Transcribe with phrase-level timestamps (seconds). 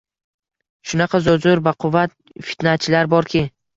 [0.93, 2.17] Shunaqa zo‘r-zo‘r baquvvat
[2.49, 3.45] fitnachilar borki